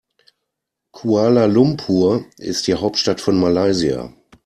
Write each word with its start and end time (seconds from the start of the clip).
Kuala 0.95 1.45
Lumpur 1.45 2.25
ist 2.39 2.65
die 2.65 2.73
Hauptstadt 2.73 3.21
von 3.21 3.39
Malaysia. 3.39 4.11